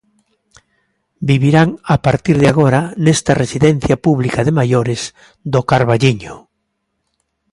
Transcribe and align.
Vivirán 1.29 1.69
a 1.95 1.97
partir 2.05 2.35
de 2.41 2.47
agora 2.53 2.81
nesta 3.05 3.33
residencia 3.43 3.95
pública 4.05 4.39
de 4.43 4.55
maiores 4.59 5.01
do 5.53 5.61
Carballiño. 5.71 6.35